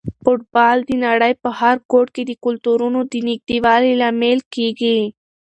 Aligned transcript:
فوټبال 0.23 0.77
د 0.85 0.91
نړۍ 1.05 1.33
په 1.43 1.49
هر 1.59 1.75
ګوټ 1.91 2.07
کې 2.15 2.23
د 2.25 2.31
کلتورونو 2.43 2.99
د 3.11 3.13
نږدېوالي 3.29 3.91
لامل 4.01 4.39
کیږي. 4.53 4.99